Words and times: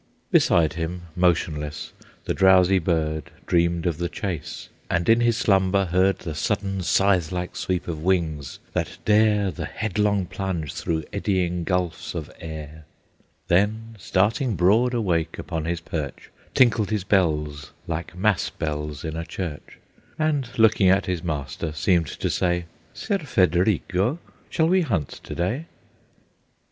Beside 0.31 0.73
him, 0.73 1.03
motionless, 1.15 1.93
the 2.25 2.33
drowsy 2.33 2.79
bird 2.79 3.29
Dreamed 3.45 3.85
of 3.85 3.99
the 3.99 4.09
chase, 4.09 4.67
and 4.89 5.07
in 5.07 5.19
his 5.21 5.37
slumber 5.37 5.85
heard 5.85 6.17
The 6.17 6.33
sudden, 6.33 6.81
scythe 6.81 7.31
like 7.31 7.55
sweep 7.55 7.87
of 7.87 8.01
wings, 8.01 8.57
that 8.73 8.97
dare 9.05 9.51
The 9.51 9.65
headlong 9.67 10.25
plunge 10.25 10.73
thro' 10.73 11.03
eddying 11.13 11.63
gulfs 11.65 12.15
of 12.15 12.31
air, 12.39 12.85
Then, 13.47 13.95
starting 13.99 14.55
broad 14.55 14.95
awake 14.95 15.37
upon 15.37 15.65
his 15.65 15.81
perch, 15.81 16.31
Tinkled 16.55 16.89
his 16.89 17.03
bells, 17.03 17.71
like 17.85 18.15
mass 18.17 18.49
bells 18.49 19.03
in 19.05 19.15
a 19.15 19.23
church, 19.23 19.77
And, 20.17 20.49
looking 20.57 20.89
at 20.89 21.05
his 21.05 21.21
master, 21.21 21.73
seemed 21.73 22.07
to 22.07 22.29
say, 22.31 22.65
"Ser 22.91 23.19
Federigo, 23.19 24.17
shall 24.49 24.67
we 24.67 24.81
hunt 24.81 25.09
to 25.09 25.35
day?" 25.35 25.65